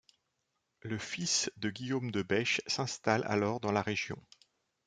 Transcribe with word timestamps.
Le 0.81 0.97
fils 0.97 1.51
de 1.57 1.69
Guillaume 1.69 2.09
de 2.09 2.23
Bèche 2.23 2.59
s'installe 2.65 3.23
alors 3.27 3.59
dans 3.59 3.71
la 3.71 3.83
région. 3.83 4.19